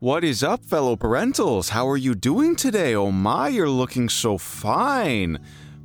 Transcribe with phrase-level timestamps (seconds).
[0.00, 1.70] What is up, fellow parentals?
[1.70, 2.94] How are you doing today?
[2.94, 5.40] Oh my, you're looking so fine.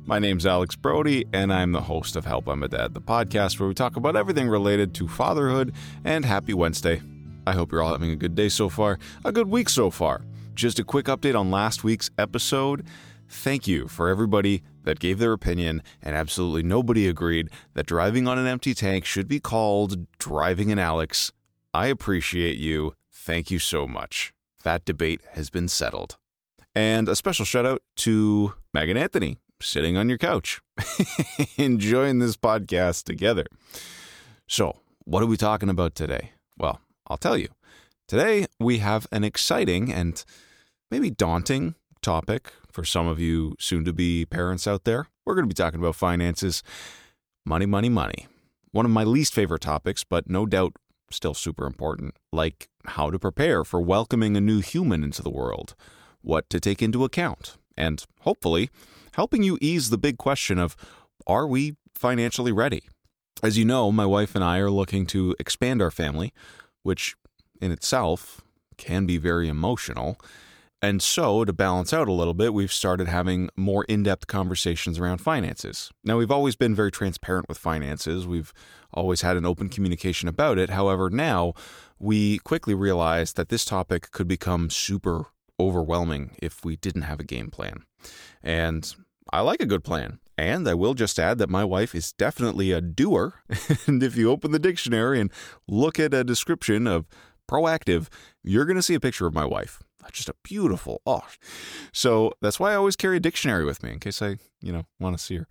[0.06, 3.58] My name's Alex Brody, and I'm the host of Help I'm a Dad, the podcast
[3.58, 5.74] where we talk about everything related to fatherhood
[6.04, 7.02] and happy Wednesday.
[7.44, 10.20] I hope you're all having a good day so far, a good week so far.
[10.54, 12.86] Just a quick update on last week's episode.
[13.28, 18.38] Thank you for everybody that gave their opinion, and absolutely nobody agreed that driving on
[18.38, 21.32] an empty tank should be called driving an Alex.
[21.74, 22.94] I appreciate you.
[23.14, 24.32] Thank you so much.
[24.64, 26.16] That debate has been settled.
[26.74, 30.60] And a special shout out to Megan Anthony, sitting on your couch,
[31.56, 33.46] enjoying this podcast together.
[34.48, 36.32] So, what are we talking about today?
[36.58, 37.48] Well, I'll tell you.
[38.08, 40.22] Today, we have an exciting and
[40.90, 45.06] maybe daunting topic for some of you soon to be parents out there.
[45.24, 46.62] We're going to be talking about finances,
[47.46, 48.26] money, money, money.
[48.72, 50.74] One of my least favorite topics, but no doubt
[51.10, 55.74] still super important, like how to prepare for welcoming a new human into the world,
[56.22, 58.70] what to take into account, and hopefully
[59.12, 60.76] helping you ease the big question of
[61.26, 62.82] are we financially ready?
[63.42, 66.32] As you know, my wife and I are looking to expand our family,
[66.82, 67.14] which
[67.60, 68.40] in itself
[68.76, 70.18] can be very emotional.
[70.84, 74.98] And so, to balance out a little bit, we've started having more in depth conversations
[74.98, 75.90] around finances.
[76.04, 78.26] Now, we've always been very transparent with finances.
[78.26, 78.52] We've
[78.92, 80.68] always had an open communication about it.
[80.68, 81.54] However, now
[81.98, 85.24] we quickly realized that this topic could become super
[85.58, 87.84] overwhelming if we didn't have a game plan.
[88.42, 88.94] And
[89.32, 90.18] I like a good plan.
[90.36, 93.40] And I will just add that my wife is definitely a doer.
[93.86, 95.32] and if you open the dictionary and
[95.66, 97.06] look at a description of
[97.48, 98.08] proactive,
[98.42, 99.82] you're going to see a picture of my wife
[100.12, 101.24] just a beautiful oh
[101.92, 104.84] so that's why i always carry a dictionary with me in case i you know
[105.00, 105.46] want to see her.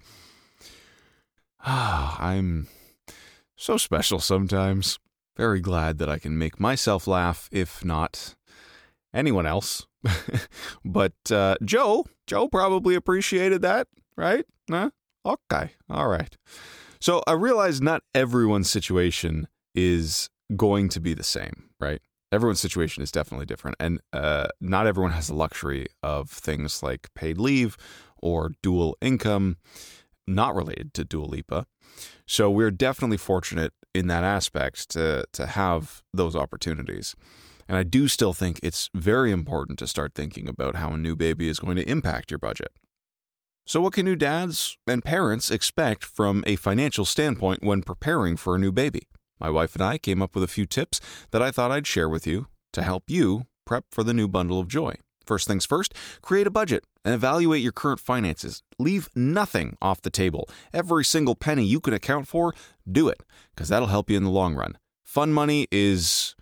[1.66, 2.68] Ah i'm
[3.56, 5.00] so special sometimes.
[5.38, 8.36] Very glad that i can make myself laugh if not
[9.14, 9.88] anyone else.
[10.86, 14.45] But uh, joe joe probably appreciated that right?
[14.70, 14.92] Huh?
[15.26, 16.36] okay all right.
[17.00, 22.02] So i realize not everyone's situation is going to be the same right
[22.33, 27.14] everyone's situation is definitely different, and uh, not everyone has the luxury of things like
[27.14, 27.77] paid leave
[28.21, 29.58] or dual income,
[30.27, 31.66] not related to Dua Lipa.
[32.26, 37.16] So we're definitely fortunate in that aspect to to have those opportunities.
[37.67, 41.15] And I do still think it's very important to start thinking about how a new
[41.15, 42.71] baby is going to impact your budget.
[43.65, 48.55] So, what can new dads and parents expect from a financial standpoint when preparing for
[48.55, 49.04] a new baby?
[49.43, 52.08] My wife and I came up with a few tips that I thought I'd share
[52.08, 54.95] with you to help you prep for the new bundle of joy.
[55.26, 58.64] First things first, create a budget and evaluate your current finances.
[58.80, 60.48] Leave nothing off the table.
[60.73, 62.53] Every single penny you can account for,
[62.89, 63.21] do it,
[63.53, 64.77] because that'll help you in the long run.
[65.03, 66.36] Fun money is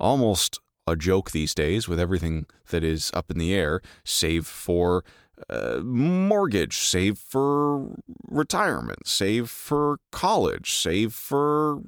[0.00, 3.80] almost a joke these days with everything that is up in the air.
[4.04, 5.04] Save for
[5.48, 7.96] uh, mortgage, save for
[8.28, 11.80] retirement, save for college, save for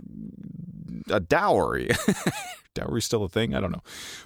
[1.10, 1.90] a dowry.
[2.74, 3.54] dowry still a thing?
[3.54, 3.82] I don't know.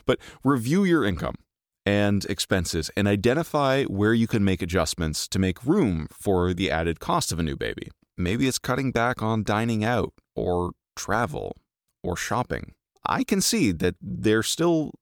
[0.07, 1.37] But review your income
[1.85, 7.01] and expenses and identify where you can make adjustments to make room for the added
[7.01, 7.89] cost of a new baby.
[8.17, 11.57] Maybe it's cutting back on dining out or travel
[12.03, 12.73] or shopping.
[13.07, 14.93] I can see that there's still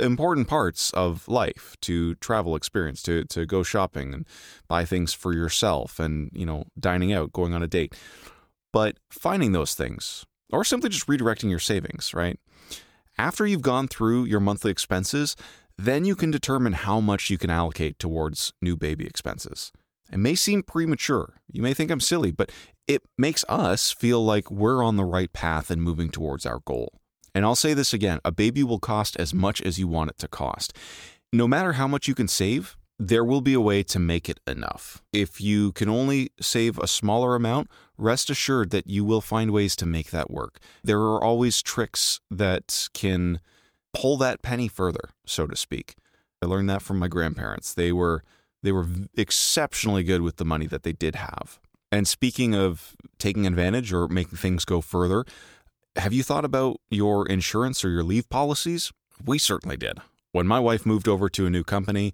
[0.00, 4.26] important parts of life to travel experience to to go shopping and
[4.68, 7.94] buy things for yourself and you know dining out going on a date.
[8.72, 12.38] But finding those things or simply just redirecting your savings right?
[13.18, 15.36] After you've gone through your monthly expenses
[15.78, 19.72] then you can determine how much you can allocate towards new baby expenses.
[20.10, 21.34] It may seem premature.
[21.50, 22.50] You may think i'm silly but
[22.86, 27.00] it makes us feel like we're on the right path and moving towards our goal
[27.36, 30.18] and I'll say this again a baby will cost as much as you want it
[30.18, 30.72] to cost.
[31.34, 34.40] No matter how much you can save, there will be a way to make it
[34.46, 35.02] enough.
[35.12, 39.76] If you can only save a smaller amount, rest assured that you will find ways
[39.76, 40.60] to make that work.
[40.82, 43.40] There are always tricks that can
[43.92, 45.94] pull that penny further, so to speak.
[46.42, 47.74] I learned that from my grandparents.
[47.74, 48.24] They were
[48.62, 51.60] they were exceptionally good with the money that they did have.
[51.92, 55.24] And speaking of taking advantage or making things go further,
[55.96, 58.92] have you thought about your insurance or your leave policies?
[59.24, 59.98] We certainly did.
[60.32, 62.12] When my wife moved over to a new company,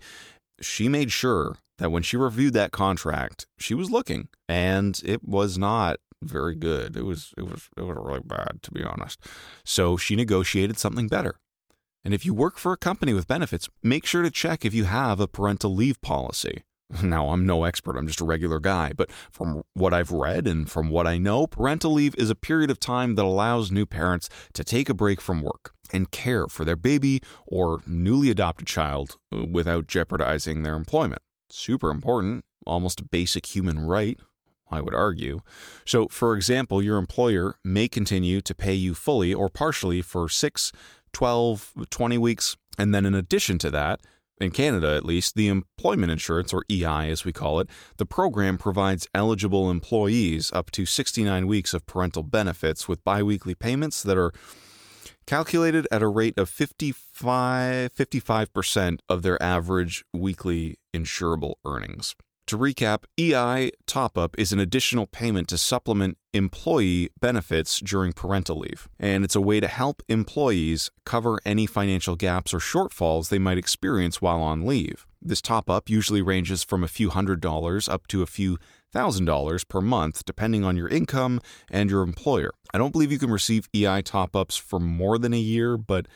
[0.61, 5.59] she made sure that when she reviewed that contract, she was looking, and it was
[5.59, 6.97] not very good.
[6.97, 9.21] It was it was it was really bad to be honest.
[9.65, 11.37] So she negotiated something better.
[12.05, 14.85] And if you work for a company with benefits, make sure to check if you
[14.85, 16.63] have a parental leave policy.
[17.03, 20.71] Now, I'm no expert, I'm just a regular guy, but from what I've read and
[20.71, 24.29] from what I know, parental leave is a period of time that allows new parents
[24.53, 25.73] to take a break from work.
[25.93, 31.21] and care for their baby or newly adopted child uh, without jeopardizing their employment.
[31.51, 34.19] Super important, almost a basic human right,
[34.71, 35.41] I would argue.
[35.85, 40.73] So, for example, your employer may continue to pay you fully or partially for 6,
[41.13, 44.01] 12, 20 weeks, and then in addition to that,
[44.43, 48.59] in Canada at least, the employment insurance, or EI as we call it, the program
[48.59, 54.33] provides eligible employees up to 69 weeks of parental benefits with biweekly payments that are
[55.27, 62.15] calculated at a rate of 55, 55% of their average weekly insurable earnings.
[62.49, 68.59] To recap, EI top up is an additional payment to supplement employee benefits during parental
[68.59, 73.39] leave, and it's a way to help employees cover any financial gaps or shortfalls they
[73.39, 75.07] might experience while on leave.
[75.21, 78.59] This top up usually ranges from a few hundred dollars up to a few
[78.93, 81.41] thousand dollars per month, depending on your income
[81.71, 82.51] and your employer.
[82.75, 86.07] I don't believe you can receive EI top ups for more than a year, but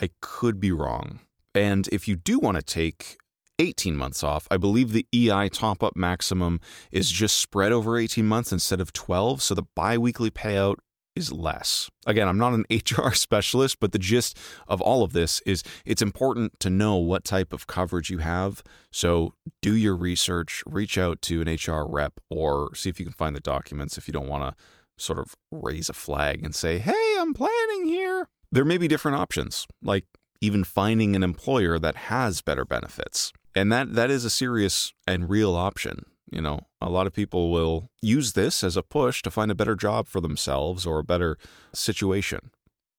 [0.00, 1.20] I could be wrong.
[1.54, 3.18] And if you do want to take
[3.58, 4.46] 18 months off.
[4.50, 6.60] I believe the EI top up maximum
[6.90, 10.76] is just spread over 18 months instead of 12, so the biweekly payout
[11.14, 11.90] is less.
[12.06, 16.02] Again, I'm not an HR specialist, but the gist of all of this is it's
[16.02, 18.62] important to know what type of coverage you have.
[18.90, 23.14] So do your research, reach out to an HR rep, or see if you can
[23.14, 24.64] find the documents if you don't want to
[24.96, 28.28] sort of raise a flag and say, hey, I'm planning here.
[28.50, 30.04] There may be different options, like
[30.40, 33.32] even finding an employer that has better benefits.
[33.54, 36.06] And that that is a serious and real option.
[36.30, 39.54] You know, a lot of people will use this as a push to find a
[39.54, 41.38] better job for themselves or a better
[41.72, 42.50] situation.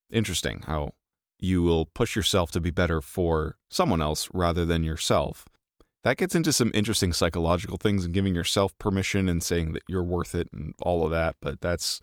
[0.09, 0.93] Interesting how
[1.39, 5.45] you will push yourself to be better for someone else rather than yourself.
[6.03, 10.03] That gets into some interesting psychological things and giving yourself permission and saying that you're
[10.03, 11.99] worth it and all of that, but that's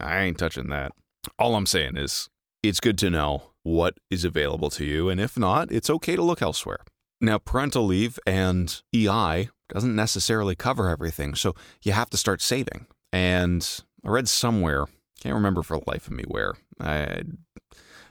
[0.00, 0.92] I ain't touching that.
[1.38, 2.28] All I'm saying is
[2.62, 6.22] it's good to know what is available to you and if not, it's okay to
[6.22, 6.80] look elsewhere.
[7.24, 12.86] Now, parental leave and EI doesn't necessarily cover everything, so you have to start saving.
[13.12, 13.66] And
[14.04, 14.84] I read somewhere,
[15.20, 17.22] can't remember for the life of me where, I,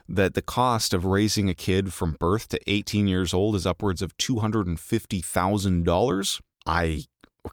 [0.08, 4.02] that the cost of raising a kid from birth to 18 years old is upwards
[4.02, 6.40] of $250,000.
[6.66, 7.04] I,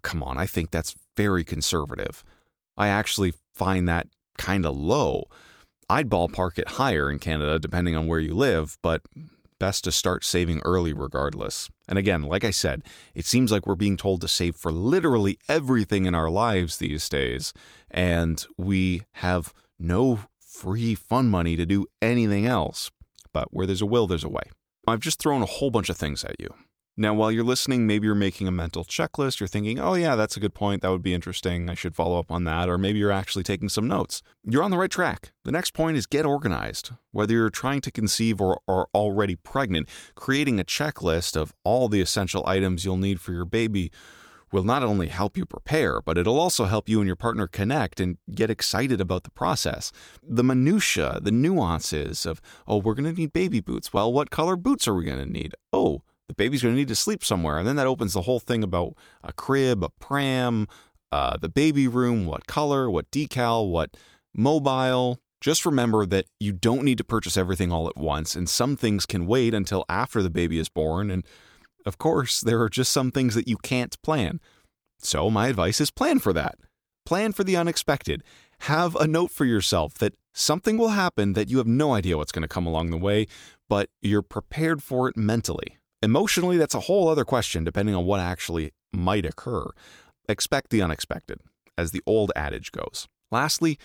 [0.02, 2.24] come on, I think that's very conservative.
[2.76, 4.08] I actually find that
[4.40, 5.26] kind of low.
[5.88, 9.04] I'd ballpark it higher in Canada, depending on where you live, but
[9.62, 11.70] best to start saving early regardless.
[11.88, 12.82] And again, like I said,
[13.14, 17.08] it seems like we're being told to save for literally everything in our lives these
[17.08, 17.54] days,
[17.92, 22.90] and we have no free fun money to do anything else.
[23.34, 24.50] But where there's a will, there's a way.
[24.88, 26.50] I've just thrown a whole bunch of things at you.
[26.98, 29.40] Now, while you're listening, maybe you're making a mental checklist.
[29.40, 30.82] You're thinking, oh, yeah, that's a good point.
[30.82, 31.70] That would be interesting.
[31.70, 32.68] I should follow up on that.
[32.68, 34.22] Or maybe you're actually taking some notes.
[34.44, 35.32] You're on the right track.
[35.46, 36.92] The next point is get organized.
[37.12, 42.02] Whether you're trying to conceive or are already pregnant, creating a checklist of all the
[42.02, 43.92] essential items you'll need for your baby
[44.52, 48.00] will not only help you prepare, but it'll also help you and your partner connect
[48.00, 49.92] and get excited about the process.
[50.22, 53.94] The minutia, the nuances of, oh, we're going to need baby boots.
[53.94, 55.56] Well, what color boots are we going to need?
[55.72, 57.58] Oh, the baby's going to need to sleep somewhere.
[57.58, 60.68] And then that opens the whole thing about a crib, a pram,
[61.12, 63.98] uh, the baby room, what color, what decal, what
[64.34, 65.20] mobile.
[65.42, 69.06] Just remember that you don't need to purchase everything all at once, and some things
[69.06, 71.10] can wait until after the baby is born.
[71.12, 71.26] And
[71.86, 74.40] of course, there are just some things that you can't plan.
[75.00, 76.56] So, my advice is plan for that.
[77.06, 78.24] Plan for the unexpected.
[78.60, 82.32] Have a note for yourself that something will happen that you have no idea what's
[82.32, 83.26] going to come along the way,
[83.68, 85.78] but you're prepared for it mentally.
[86.02, 89.70] Emotionally, that's a whole other question depending on what actually might occur.
[90.28, 91.40] Expect the unexpected,
[91.78, 93.08] as the old adage goes.
[93.32, 93.78] Lastly,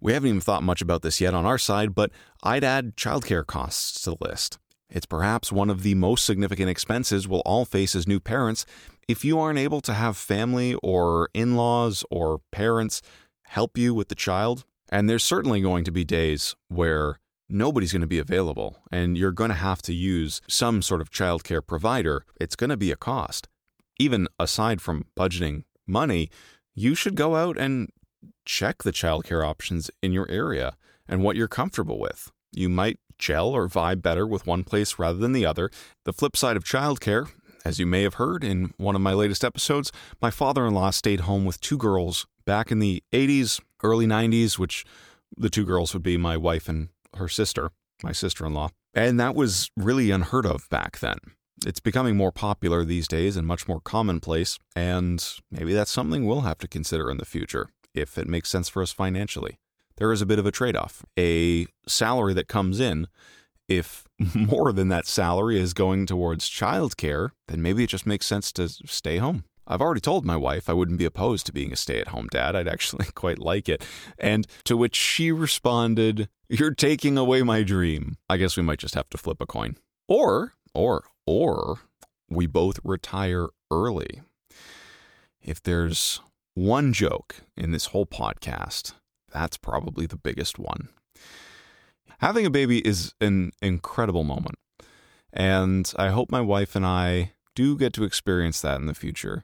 [0.00, 2.10] we haven't even thought much about this yet on our side, but
[2.42, 4.58] I'd add childcare costs to the list.
[4.90, 8.64] It's perhaps one of the most significant expenses we'll all face as new parents.
[9.06, 13.02] If you aren't able to have family or in laws or parents
[13.46, 18.02] help you with the child, and there's certainly going to be days where nobody's going
[18.02, 22.24] to be available and you're going to have to use some sort of childcare provider,
[22.40, 23.48] it's going to be a cost.
[23.98, 26.30] Even aside from budgeting money,
[26.74, 27.90] you should go out and
[28.44, 30.76] check the childcare options in your area
[31.08, 32.30] and what you're comfortable with.
[32.52, 35.70] You might gel or vibe better with one place rather than the other.
[36.04, 37.28] The flip side of childcare,
[37.64, 39.90] as you may have heard in one of my latest episodes,
[40.22, 44.58] my father in law stayed home with two girls back in the 80s, early 90s,
[44.58, 44.84] which
[45.36, 47.70] the two girls would be my wife and her sister,
[48.02, 48.70] my sister in law.
[48.94, 51.18] And that was really unheard of back then.
[51.66, 56.42] It's becoming more popular these days and much more commonplace, and maybe that's something we'll
[56.42, 59.58] have to consider in the future if it makes sense for us financially.
[59.96, 61.04] there is a bit of a trade off.
[61.18, 63.08] A salary that comes in,
[63.68, 68.52] if more than that salary is going towards childcare, then maybe it just makes sense
[68.52, 69.44] to stay home.
[69.70, 72.26] I've already told my wife I wouldn't be opposed to being a stay at home
[72.30, 72.56] dad.
[72.56, 73.84] I'd actually quite like it.
[74.18, 78.16] And to which she responded, You're taking away my dream.
[78.28, 79.76] I guess we might just have to flip a coin.
[80.08, 81.80] Or, or, or
[82.30, 84.22] we both retire early.
[85.42, 86.20] If there's
[86.54, 88.94] one joke in this whole podcast,
[89.30, 90.88] that's probably the biggest one.
[92.20, 94.56] Having a baby is an incredible moment.
[95.32, 99.42] And I hope my wife and I do get to experience that in the future.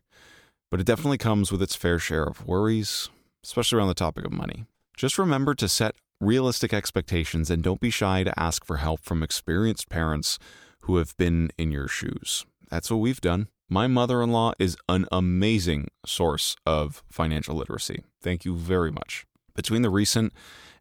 [0.70, 3.08] But it definitely comes with its fair share of worries,
[3.42, 4.66] especially around the topic of money.
[4.96, 9.24] Just remember to set realistic expectations and don't be shy to ask for help from
[9.24, 10.38] experienced parents
[10.82, 12.46] who have been in your shoes.
[12.70, 13.48] That's what we've done.
[13.68, 18.04] My mother in law is an amazing source of financial literacy.
[18.22, 19.26] Thank you very much.
[19.56, 20.32] Between the recent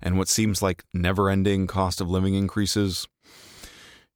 [0.03, 3.07] and what seems like never ending cost of living increases,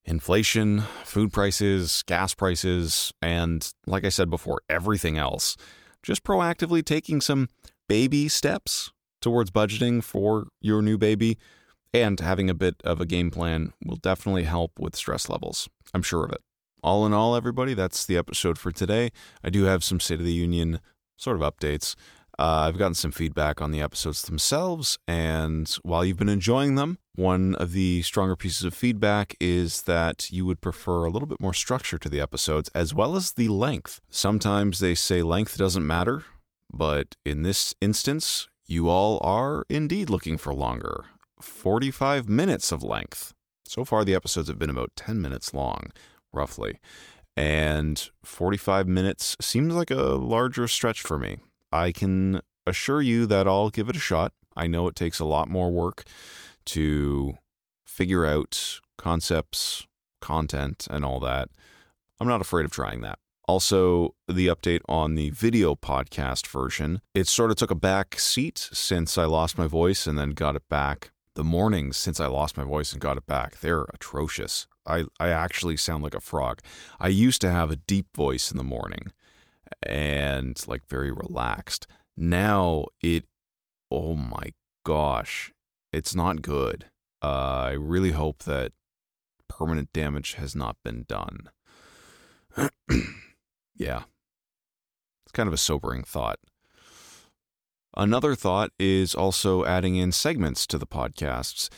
[0.07, 5.57] inflation, food prices, gas prices, and like I said before, everything else,
[6.01, 7.49] just proactively taking some
[7.89, 11.37] baby steps towards budgeting for your new baby
[11.93, 15.67] and having a bit of a game plan will definitely help with stress levels.
[15.93, 16.41] I'm sure of it.
[16.83, 19.09] All in all, everybody, that's the episode for today.
[19.43, 20.79] I do have some State of the Union
[21.17, 21.95] sort of updates.
[22.39, 27.00] Uh, I've gotten some feedback on the episodes themselves, and while you've been enjoying them,
[27.15, 31.41] one of the stronger pieces of feedback is that you would prefer a little bit
[31.41, 34.01] more structure to the episodes, as well as the length.
[34.12, 36.25] Sometimes they say length doesn't matter,
[36.72, 41.06] but in this instance, you all are indeed looking for longer
[41.41, 43.34] 45 minutes of length.
[43.65, 45.91] So far, the episodes have been about 10 minutes long,
[46.32, 46.79] roughly.
[47.36, 51.38] And 45 minutes seems like a larger stretch for me.
[51.77, 54.34] I can assure you that I'll give it a shot.
[54.55, 56.03] I know it takes a lot more work
[56.65, 57.38] to
[57.86, 59.86] figure out concepts,
[60.19, 61.50] content, and all that.
[62.19, 63.19] I'm not afraid of trying that.
[63.48, 67.00] Also, the update on the video podcast version.
[67.13, 70.55] It sort of took a back seat since I lost my voice and then got
[70.55, 71.12] it back.
[71.36, 74.65] The mornings since I lost my voice and got it back, they're atrocious.
[74.86, 76.60] I, I actually sound like a frog.
[77.00, 79.12] I used to have a deep voice in the morning
[79.83, 81.88] and like very relaxed.
[82.15, 83.25] Now it,
[83.91, 84.53] oh my
[84.86, 85.51] gosh,
[85.93, 86.86] it's not good.
[87.21, 88.74] Uh, I really hope that
[89.47, 91.50] permanent damage has not been done.
[93.75, 94.03] yeah.
[95.25, 96.39] It's kind of a sobering thought.
[97.95, 101.69] Another thought is also adding in segments to the podcasts.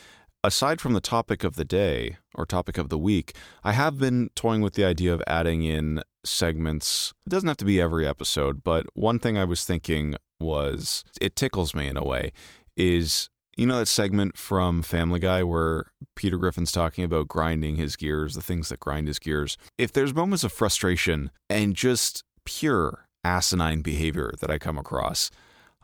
[0.44, 4.30] Aside from the topic of the day or topic of the week, I have been
[4.36, 7.14] toying with the idea of adding in segments.
[7.26, 11.36] It doesn't have to be every episode, but one thing I was thinking was it
[11.36, 12.32] tickles me in a way
[12.78, 15.86] is you know that segment from Family Guy where
[16.16, 19.58] Peter Griffin's talking about grinding his gears, the things that grind his gears.
[19.78, 25.30] If there's moments of frustration and just pure asinine behavior that I come across,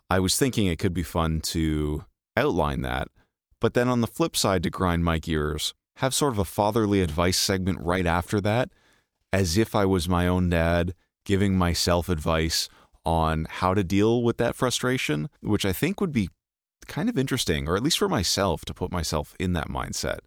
[0.10, 2.06] I was thinking it could be fun to
[2.38, 3.10] outline that.
[3.60, 7.02] But then on the flip side, to grind my gears, have sort of a fatherly
[7.02, 8.70] advice segment right after that,
[9.36, 10.94] as if I was my own dad
[11.26, 12.70] giving myself advice
[13.06, 16.30] on how to deal with that frustration, which I think would be
[16.88, 20.20] kind of interesting, or at least for myself, to put myself in that mindset.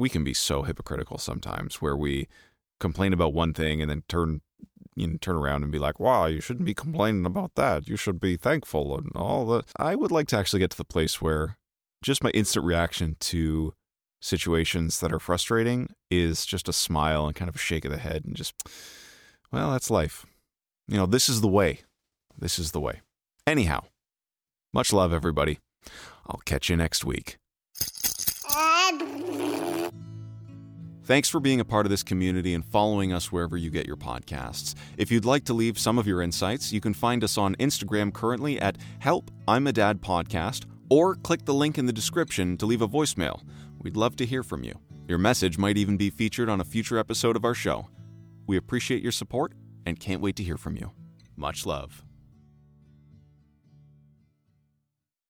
[0.00, 2.26] We can be so hypocritical sometimes where we
[2.80, 4.40] complain about one thing and then turn
[4.96, 7.86] you know, turn around and be like, wow, you shouldn't be complaining about that.
[7.86, 9.66] You should be thankful and all that.
[9.76, 11.56] I would like to actually get to the place where
[12.02, 13.74] just my instant reaction to
[14.20, 17.98] situations that are frustrating is just a smile and kind of a shake of the
[17.98, 18.54] head and just,
[19.52, 20.26] well, that's life.
[20.86, 21.80] You know, this is the way.
[22.38, 23.00] This is the way.
[23.46, 23.84] Anyhow,
[24.72, 25.58] much love, everybody.
[26.26, 27.38] I'll catch you next week.
[31.04, 33.96] Thanks for being a part of this community and following us wherever you get your
[33.96, 34.76] podcasts.
[34.96, 38.12] If you'd like to leave some of your insights, you can find us on Instagram
[38.12, 42.66] currently at Help I'm a Dad Podcast, or click the link in the description to
[42.66, 43.42] leave a voicemail.
[43.82, 44.74] We'd love to hear from you.
[45.08, 47.88] Your message might even be featured on a future episode of our show.
[48.46, 49.52] We appreciate your support
[49.86, 50.92] and can't wait to hear from you.
[51.36, 52.04] Much love.